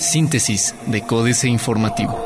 [0.00, 2.18] Síntesis de Códice Informativo.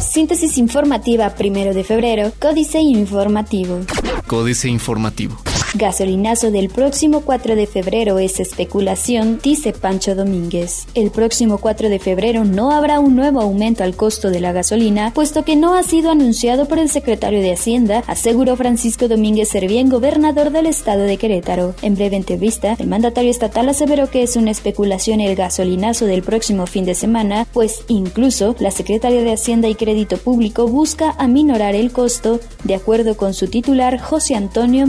[0.00, 3.80] Síntesis informativa primero de febrero, Códice Informativo.
[4.26, 5.36] Códice Informativo.
[5.76, 10.86] Gasolinazo del próximo 4 de febrero es especulación, dice Pancho Domínguez.
[10.94, 15.12] El próximo 4 de febrero no habrá un nuevo aumento al costo de la gasolina,
[15.12, 19.90] puesto que no ha sido anunciado por el secretario de Hacienda, aseguró Francisco Domínguez Servién,
[19.90, 21.74] gobernador del estado de Querétaro.
[21.82, 26.66] En breve entrevista, el mandatario estatal aseveró que es una especulación el gasolinazo del próximo
[26.66, 31.92] fin de semana, pues incluso la secretaria de Hacienda y Crédito Público busca aminorar el
[31.92, 34.86] costo, de acuerdo con su titular José Antonio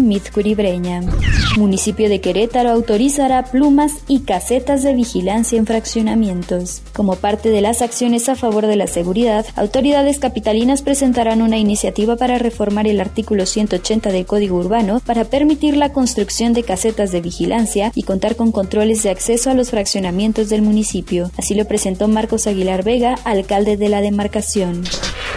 [1.58, 6.82] Municipio de Querétaro autorizará plumas y casetas de vigilancia en fraccionamientos.
[6.94, 12.16] Como parte de las acciones a favor de la seguridad, autoridades capitalinas presentarán una iniciativa
[12.16, 17.22] para reformar el artículo 180 del Código Urbano para permitir la construcción de casetas de
[17.22, 21.32] vigilancia y contar con controles de acceso a los fraccionamientos del municipio.
[21.38, 24.84] Así lo presentó Marcos Aguilar Vega, alcalde de la demarcación.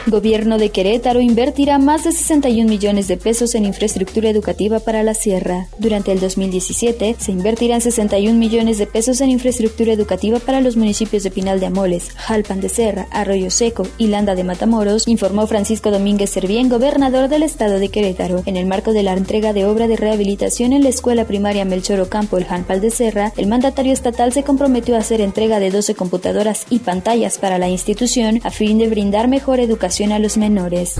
[0.06, 5.14] Gobierno de Querétaro invertirá más de 61 millones de pesos en infraestructura educativa para la
[5.30, 5.68] sierra.
[5.78, 11.22] Durante el 2017 se invertirán 61 millones de pesos en infraestructura educativa para los municipios
[11.22, 15.92] de Pinal de Amoles, Jalpan de Serra, Arroyo Seco y Landa de Matamoros, informó Francisco
[15.92, 18.42] Domínguez Servién, gobernador del estado de Querétaro.
[18.44, 22.00] En el marco de la entrega de obra de rehabilitación en la escuela primaria Melchor
[22.00, 25.94] Ocampo, el Jalpan de Serra, el mandatario estatal se comprometió a hacer entrega de 12
[25.94, 30.96] computadoras y pantallas para la institución a fin de brindar mejor educación a los menores.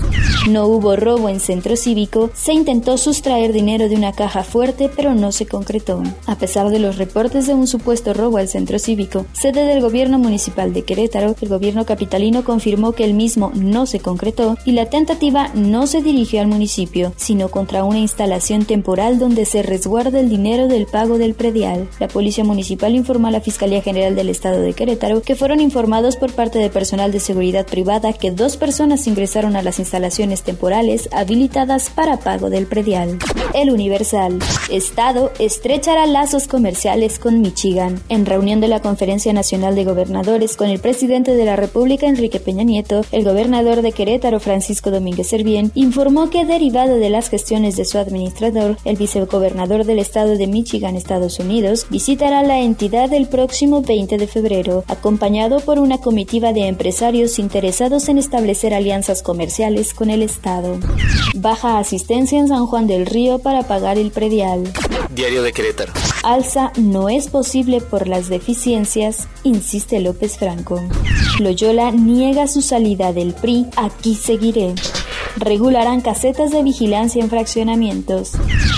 [0.49, 5.13] No hubo robo en centro cívico, se intentó sustraer dinero de una caja fuerte, pero
[5.13, 6.03] no se concretó.
[6.25, 10.19] A pesar de los reportes de un supuesto robo al centro cívico, sede del gobierno
[10.19, 14.87] municipal de Querétaro, el gobierno capitalino confirmó que el mismo no se concretó y la
[14.87, 20.29] tentativa no se dirigió al municipio, sino contra una instalación temporal donde se resguarda el
[20.29, 21.89] dinero del pago del predial.
[21.99, 26.15] La policía municipal informó a la Fiscalía General del Estado de Querétaro que fueron informados
[26.15, 31.09] por parte de personal de seguridad privada que dos personas ingresaron a las instalaciones temporales
[31.11, 33.17] habilitadas para pago del predial.
[33.53, 33.71] El
[34.01, 34.39] Universal.
[34.71, 38.01] Estado estrechará lazos comerciales con Michigan.
[38.09, 42.39] En reunión de la Conferencia Nacional de Gobernadores con el presidente de la República Enrique
[42.39, 47.75] Peña Nieto, el gobernador de Querétaro Francisco Domínguez Servién informó que derivado de las gestiones
[47.75, 53.27] de su administrador, el vicegobernador del estado de Michigan, Estados Unidos, visitará la entidad el
[53.27, 59.93] próximo 20 de febrero, acompañado por una comitiva de empresarios interesados en establecer alianzas comerciales
[59.93, 60.79] con el Estado.
[61.35, 64.71] Baja asistencia en San Juan del Río para pagar el predial.
[65.09, 65.93] Diario de Querétaro.
[66.23, 70.81] Alza no es posible por las deficiencias, insiste López Franco.
[71.39, 74.75] Loyola niega su salida del PRI, aquí seguiré.
[75.37, 78.33] Regularán casetas de vigilancia en fraccionamientos.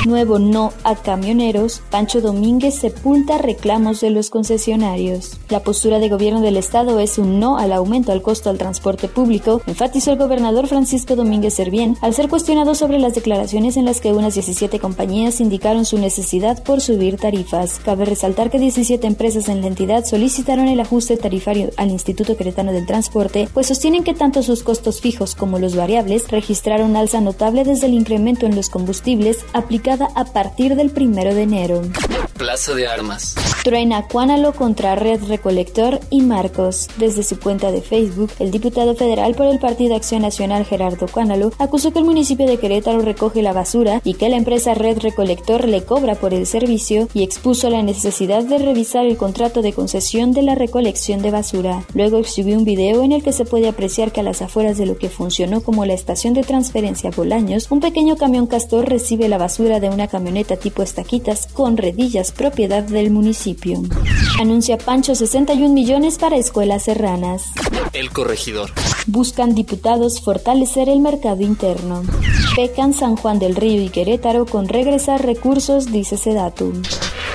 [0.06, 1.82] Nuevo no a camioneros.
[1.90, 5.38] Pancho Domínguez sepulta reclamos de los concesionarios.
[5.50, 9.08] La postura de gobierno del Estado es un no al aumento al costo al transporte
[9.08, 14.02] público, enfatizó el gobernador Francisco Domínguez Servién al ser cuestionado sobre las declaraciones en las
[14.02, 17.80] que unas 17 compañías indicaron su necesidad por subir tarifas.
[17.80, 22.74] Cabe resaltar que 17 empresas en la entidad solicitaron el ajuste tarifario al Instituto Queretano
[22.74, 27.64] del Transporte, pues sostienen que tanto sus costos fijos como los variables registraron alza notable
[27.64, 29.46] desde el incremento en los combustibles
[29.94, 31.82] aplicada a partir del primero de enero.
[32.38, 33.36] Plaza de Armas.
[33.64, 36.90] Truena Cuánalo contra Red Recolector y Marcos.
[36.98, 41.52] Desde su cuenta de Facebook, el diputado federal por el Partido Acción Nacional Gerardo Cuánalo
[41.60, 45.68] acusó que el municipio de Querétaro recoge la basura y que la empresa Red Recolector
[45.68, 50.34] le cobra por el servicio y expuso la necesidad de revisar el contrato de concesión
[50.34, 51.86] de la recolección de basura.
[51.94, 54.86] Luego exhibió un video en el que se puede apreciar que a las afueras de
[54.86, 59.38] lo que funcionó como la estación de transferencia Bolaños, un pequeño camión castor recibe la
[59.38, 63.84] basura de una camioneta tipo estaquitas con redillas propiedad del municipio.
[64.40, 67.52] Anuncia Pancho 61 millones para escuelas serranas.
[67.92, 68.72] El corregidor.
[69.08, 72.04] Buscan diputados fortalecer el mercado interno.
[72.56, 76.82] Pecan San Juan del Río y Querétaro con regresar recursos, dice Sedatum.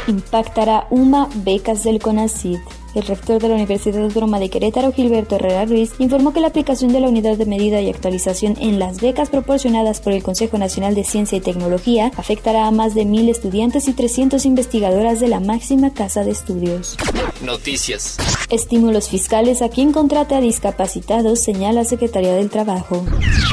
[0.07, 2.59] Impactará UMA becas del CONACID.
[2.95, 6.93] El rector de la Universidad Autónoma de Querétaro, Gilberto Herrera Ruiz, informó que la aplicación
[6.93, 10.95] de la unidad de medida y actualización en las becas proporcionadas por el Consejo Nacional
[10.95, 15.41] de Ciencia y Tecnología afectará a más de mil estudiantes y 300 investigadoras de la
[15.41, 16.97] máxima casa de estudios.
[17.43, 18.17] Noticias.
[18.51, 23.05] Estímulos fiscales a quien contrate a discapacitados, señala Secretaría del Trabajo.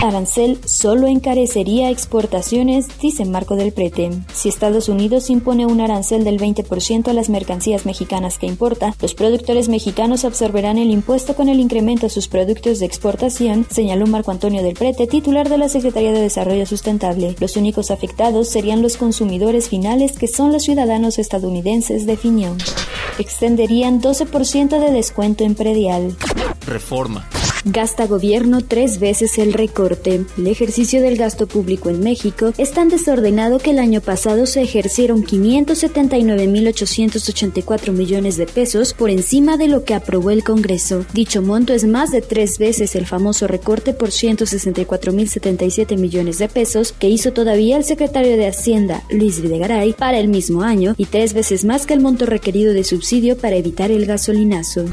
[0.02, 4.12] Arancel solo encarecería exportaciones, dice Marco del Prete.
[4.34, 9.14] Si Estados Unidos impone un arancel del 20% a las mercancías mexicanas que importa, los
[9.26, 14.30] productores mexicanos absorberán el impuesto con el incremento a sus productos de exportación, señaló Marco
[14.30, 17.36] Antonio del Prete, titular de la Secretaría de Desarrollo Sustentable.
[17.40, 22.56] Los únicos afectados serían los consumidores finales que son los ciudadanos estadounidenses, definió.
[23.18, 26.16] Extenderían 12% de descuento en predial.
[26.68, 27.28] Reforma.
[27.68, 30.24] Gasta gobierno tres veces el recorte.
[30.38, 34.62] El ejercicio del gasto público en México es tan desordenado que el año pasado se
[34.62, 41.08] ejercieron 579.884 millones de pesos por encima de lo que aprobó el Congreso.
[41.12, 46.92] Dicho monto es más de tres veces el famoso recorte por 164.077 millones de pesos
[46.92, 51.34] que hizo todavía el secretario de Hacienda, Luis Videgaray, para el mismo año y tres
[51.34, 54.86] veces más que el monto requerido de subsidio para evitar el gasolinazo.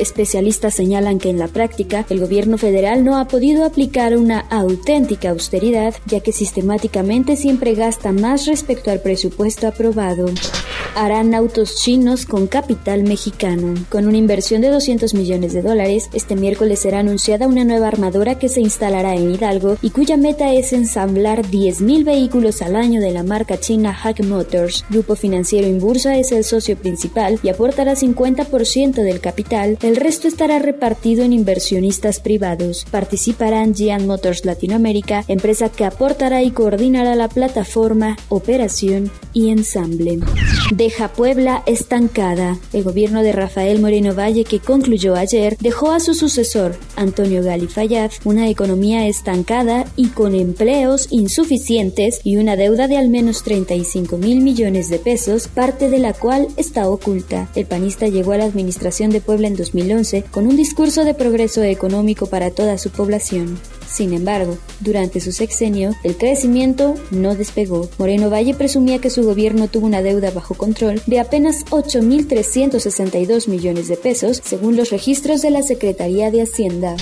[0.00, 5.30] Especialistas señalan que en la práctica el gobierno federal no ha podido aplicar una auténtica
[5.30, 10.26] austeridad, ya que sistemáticamente siempre gasta más respecto al presupuesto aprobado
[10.94, 13.74] harán autos chinos con capital mexicano.
[13.88, 18.38] Con una inversión de 200 millones de dólares, este miércoles será anunciada una nueva armadora
[18.38, 23.10] que se instalará en Hidalgo y cuya meta es ensamblar 10.000 vehículos al año de
[23.10, 24.84] la marca china Hack Motors.
[24.90, 29.78] Grupo Financiero Inbursa es el socio principal y aportará 50% del capital.
[29.82, 32.84] El resto estará repartido en inversionistas privados.
[32.90, 40.20] Participarán Gian Motors Latinoamérica, empresa que aportará y coordinará la plataforma, operación y ensamble
[40.70, 42.58] deja Puebla estancada.
[42.72, 47.66] El gobierno de Rafael Moreno Valle, que concluyó ayer, dejó a su sucesor, Antonio Gali
[47.66, 54.16] Fayad, una economía estancada y con empleos insuficientes y una deuda de al menos 35
[54.18, 57.48] mil millones de pesos, parte de la cual está oculta.
[57.54, 61.60] El panista llegó a la administración de Puebla en 2011 con un discurso de progreso
[61.84, 63.58] económico para toda su población.
[63.94, 67.88] Sin embargo, durante su sexenio, el crecimiento no despegó.
[67.96, 73.86] Moreno Valle presumía que su gobierno tuvo una deuda bajo control de apenas 8.362 millones
[73.86, 76.96] de pesos, según los registros de la Secretaría de Hacienda.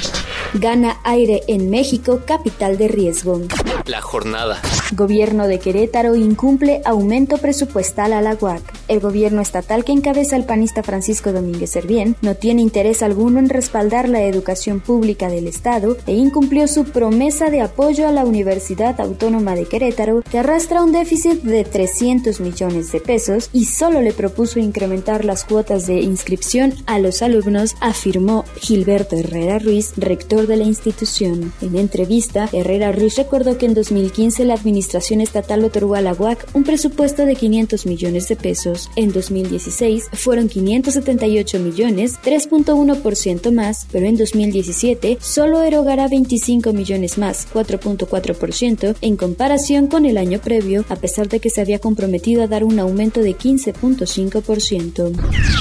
[0.52, 3.40] Gana aire en México, capital de riesgo.
[3.86, 4.60] La jornada.
[4.94, 8.62] Gobierno de Querétaro incumple aumento presupuestal a la UAC.
[8.88, 13.48] El gobierno estatal que encabeza el panista Francisco Domínguez Servién no tiene interés alguno en
[13.48, 19.00] respaldar la educación pública del Estado e incumplió su promesa de apoyo a la Universidad
[19.00, 24.12] Autónoma de Querétaro, que arrastra un déficit de 300 millones de pesos y solo le
[24.12, 30.56] propuso incrementar las cuotas de inscripción a los alumnos, afirmó Gilberto Herrera Ruiz, rector de
[30.56, 31.52] la institución.
[31.60, 36.46] En entrevista, Herrera Ruiz recordó que en 2015 la administración estatal otorgó a la UAC
[36.54, 38.90] un presupuesto de 500 millones de pesos.
[38.96, 47.46] En 2016 fueron 578 millones, 3.1% más, pero en 2017 solo erogará 25 millones más,
[47.52, 52.46] 4.4% en comparación con el año previo, a pesar de que se había comprometido a
[52.46, 55.12] dar un aumento de 15.5%.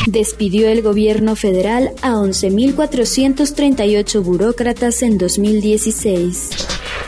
[0.08, 6.52] Despidió el gobierno federal a 11.438 burócratas en 2016.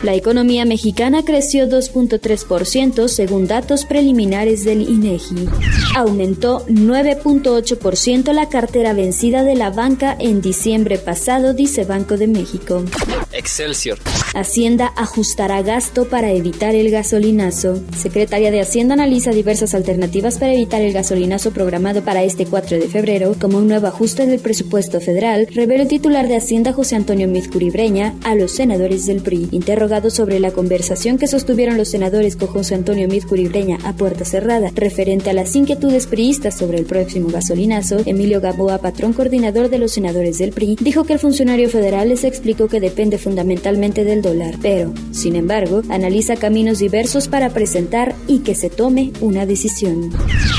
[0.02, 5.48] La economía mexicana creció 2.3% según datos preliminares del INEGI.
[5.96, 12.84] Aumentó 9.8% la cartera vencida de la banca en diciembre pasado, dice Banco de México.
[13.32, 13.98] Excelsior.
[14.34, 17.80] Hacienda ajustará gasto para evitar el gasolinazo.
[17.96, 22.88] Secretaria de Hacienda analiza diversas alternativas para evitar el gasolinazo programado para este 4 de
[22.88, 27.28] febrero como un nuevo ajuste del presupuesto federal, reveló el titular de Hacienda José Antonio
[27.28, 29.48] Mizcuribreña a los senadores del PRI.
[29.84, 35.28] Sobre la conversación que sostuvieron los senadores con José Antonio Mizcuribreña a puerta cerrada referente
[35.28, 40.38] a las inquietudes priistas sobre el próximo gasolinazo, Emilio Gaboa, patrón coordinador de los senadores
[40.38, 44.94] del PRI, dijo que el funcionario federal les explicó que depende fundamentalmente del dólar, pero,
[45.12, 50.12] sin embargo, analiza caminos diversos para presentar y que se tome una decisión.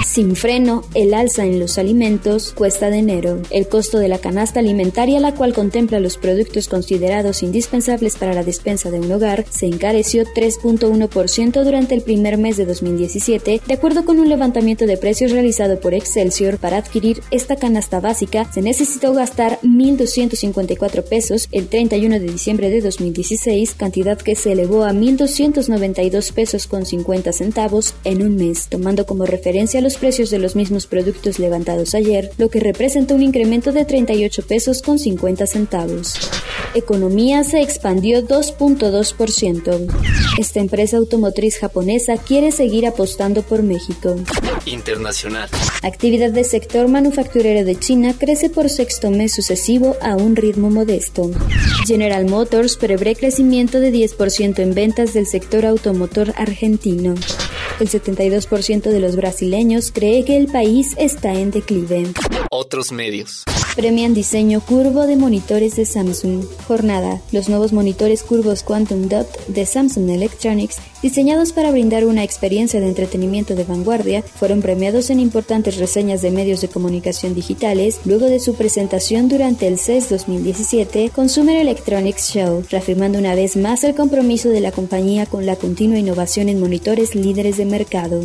[0.05, 3.41] Sin freno, el alza en los alimentos cuesta de enero.
[3.49, 8.43] El costo de la canasta alimentaria, la cual contempla los productos considerados indispensables para la
[8.43, 14.05] despensa de un hogar, se encareció 3.1% durante el primer mes de 2017, de acuerdo
[14.05, 16.57] con un levantamiento de precios realizado por Excelsior.
[16.57, 22.81] Para adquirir esta canasta básica, se necesitó gastar 1.254 pesos el 31 de diciembre de
[22.81, 29.05] 2016, cantidad que se elevó a 1.292 pesos con 50 centavos en un mes, tomando
[29.05, 33.71] como referencia los precios de los mismos productos levantados ayer, lo que representa un incremento
[33.71, 36.13] de 38 pesos con 50 centavos.
[36.73, 38.94] Economía se expandió 2.2%.
[40.37, 44.15] Esta empresa automotriz japonesa quiere seguir apostando por México.
[44.65, 45.49] Internacional.
[45.83, 51.31] Actividad del sector manufacturero de China crece por sexto mes sucesivo a un ritmo modesto.
[51.85, 57.15] General Motors prevé crecimiento de 10% en ventas del sector automotor argentino.
[57.79, 62.07] El 72% de los brasileños cree que el país está en declive.
[62.49, 63.43] Otros medios.
[63.75, 66.45] Premian diseño curvo de monitores de Samsung.
[66.65, 67.19] Jornada.
[67.33, 72.87] Los nuevos monitores curvos Quantum Dot de Samsung Electronics, diseñados para brindar una experiencia de
[72.87, 78.39] entretenimiento de vanguardia, fueron premiados en importantes reseñas de medios de comunicación digitales luego de
[78.39, 84.49] su presentación durante el CES 2017 Consumer Electronics Show, reafirmando una vez más el compromiso
[84.49, 88.21] de la compañía con la continua innovación en monitores líderes de mercado.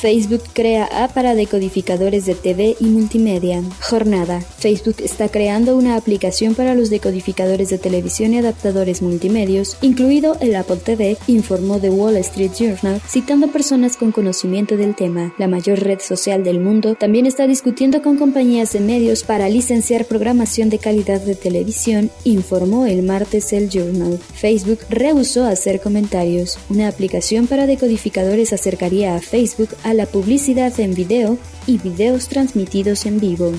[0.00, 3.62] Facebook crea app para decodificadores de TV y multimedia.
[3.80, 4.40] Jornada.
[4.40, 10.54] Facebook está creando una aplicación para los decodificadores de televisión y adaptadores multimedios, incluido el
[10.54, 15.32] Apple TV, informó The Wall Street Journal, citando personas con conocimiento del tema.
[15.38, 20.06] La mayor red social del mundo también está discutiendo con compañías de medios para licenciar
[20.06, 24.18] programación de calidad de televisión, informó el martes el Journal.
[24.34, 26.58] Facebook rehusó hacer comentarios.
[26.70, 33.06] Una aplicación para decodificadores acercaría a Facebook a la publicidad en video y videos transmitidos
[33.06, 33.52] en vivo.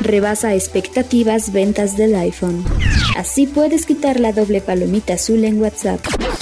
[0.00, 2.64] Rebasa expectativas ventas del iPhone.
[3.16, 6.00] Así puedes quitar la doble palomita azul en WhatsApp.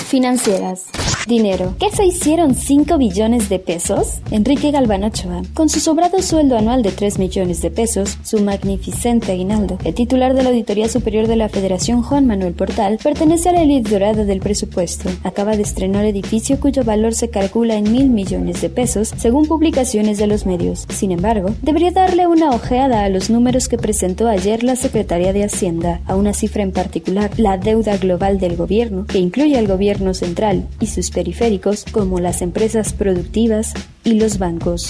[0.09, 0.85] Financieras.
[1.29, 1.75] Dinero.
[1.79, 4.15] ¿Qué se hicieron 5 billones de pesos?
[4.31, 5.43] Enrique Galván Ochoa.
[5.53, 10.33] Con su sobrado sueldo anual de 3 millones de pesos, su magnificente aguinaldo, el titular
[10.33, 14.25] de la Auditoría Superior de la Federación, Juan Manuel Portal, pertenece a la élite dorada
[14.25, 15.11] del presupuesto.
[15.23, 20.17] Acaba de estrenar edificio cuyo valor se calcula en mil millones de pesos, según publicaciones
[20.17, 20.87] de los medios.
[20.89, 25.45] Sin embargo, debería darle una ojeada a los números que presentó ayer la Secretaría de
[25.45, 30.15] Hacienda, a una cifra en particular, la deuda global del gobierno, que incluye al gobierno
[30.15, 34.89] central y sus periféricos como las empresas productivas y los bancos.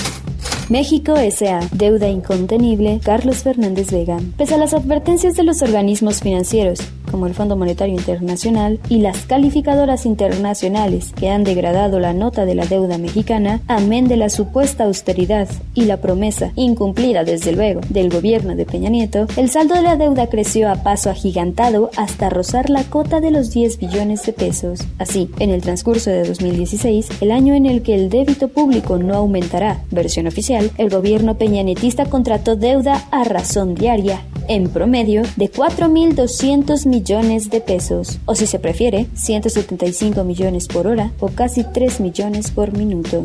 [0.68, 1.60] México S.A.
[1.72, 3.00] Deuda incontenible.
[3.02, 4.18] Carlos Fernández Vega.
[4.36, 6.80] Pese a las advertencias de los organismos financieros,
[7.10, 12.54] como el Fondo Monetario Internacional y las calificadoras internacionales que han degradado la nota de
[12.54, 18.10] la deuda mexicana, amén de la supuesta austeridad y la promesa, incumplida desde luego, del
[18.10, 22.70] gobierno de Peña Nieto, el saldo de la deuda creció a paso agigantado hasta rozar
[22.70, 24.80] la cota de los 10 billones de pesos.
[24.98, 29.14] Así, en el transcurso de 2016, el año en el que el débito público no
[29.14, 36.86] aumentará, versión oficial, el gobierno peñanetista contrató deuda a razón diaria, en promedio, de 4.200
[36.86, 42.50] millones de pesos, o si se prefiere, 175 millones por hora o casi 3 millones
[42.50, 43.24] por minuto.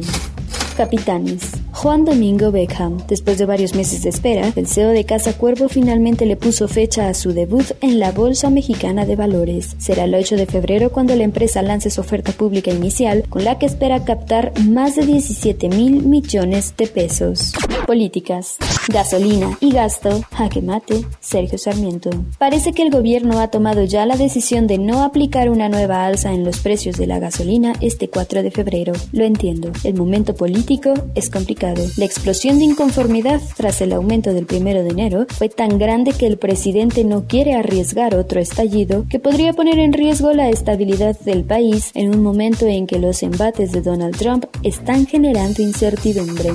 [0.77, 1.51] Capitanes.
[1.71, 2.97] Juan Domingo Beckham.
[3.07, 7.09] Después de varios meses de espera, el CEO de Casa Cuervo finalmente le puso fecha
[7.09, 9.75] a su debut en la Bolsa Mexicana de Valores.
[9.77, 13.59] Será el 8 de febrero cuando la empresa lance su oferta pública inicial, con la
[13.59, 17.53] que espera captar más de 17 mil millones de pesos.
[17.85, 18.57] Políticas.
[18.87, 20.21] Gasolina y gasto.
[20.31, 21.05] Jaque mate.
[21.19, 22.09] Sergio Sarmiento.
[22.37, 26.33] Parece que el gobierno ha tomado ya la decisión de no aplicar una nueva alza
[26.33, 28.93] en los precios de la gasolina este 4 de febrero.
[29.11, 29.71] Lo entiendo.
[29.83, 31.83] El momento político es complicado.
[31.97, 36.27] La explosión de inconformidad tras el aumento del primero de enero fue tan grande que
[36.27, 41.43] el presidente no quiere arriesgar otro estallido que podría poner en riesgo la estabilidad del
[41.43, 46.51] país en un momento en que los embates de Donald Trump están generando incertidumbre.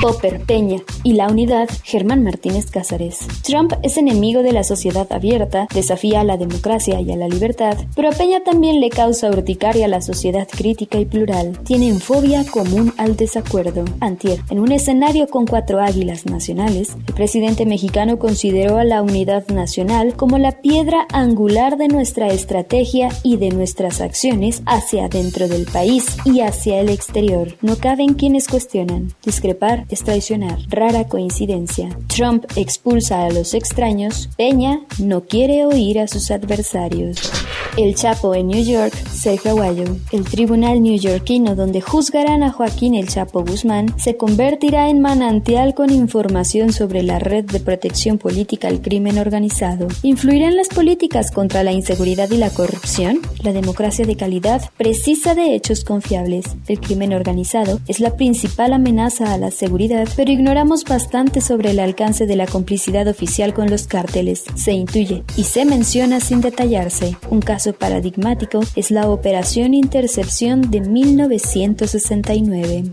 [0.00, 0.63] Popper, Peña
[1.02, 3.18] y la unidad Germán Martínez Cázares.
[3.42, 7.76] Trump es enemigo de la sociedad abierta, desafía a la democracia y a la libertad,
[7.94, 11.58] pero a Peña también le causa urticaria a la sociedad crítica y plural.
[11.64, 13.84] Tienen fobia común al desacuerdo acuerdo.
[14.00, 19.46] Antier, en un escenario con cuatro águilas nacionales, el presidente mexicano consideró a la unidad
[19.48, 25.66] nacional como la piedra angular de nuestra estrategia y de nuestras acciones hacia dentro del
[25.66, 27.56] país y hacia el exterior.
[27.60, 29.12] No caben quienes cuestionan.
[29.24, 30.53] Discrepar es traicionar.
[30.68, 31.88] Rara coincidencia.
[32.06, 34.28] Trump expulsa a los extraños.
[34.36, 37.32] Peña no quiere oír a sus adversarios.
[37.76, 39.84] El Chapo en New York, Sergio Aguayo.
[40.12, 45.90] El tribunal newyorkino donde juzgarán a Joaquín El Chapo Guzmán se convertirá en manantial con
[45.90, 49.88] información sobre la red de protección política al crimen organizado.
[50.02, 53.20] ¿Influirá en las políticas contra la inseguridad y la corrupción?
[53.42, 56.44] La democracia de calidad precisa de hechos confiables.
[56.68, 61.78] El crimen organizado es la principal amenaza a la seguridad, pero ignoramos bastante sobre el
[61.78, 64.44] alcance de la complicidad oficial con los cárteles.
[64.54, 67.16] Se intuye y se menciona sin detallarse.
[67.30, 72.92] Un caso paradigmático es la Operación Intercepción de 1969.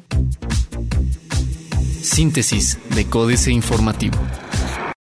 [2.02, 4.18] Síntesis de Códice Informativo.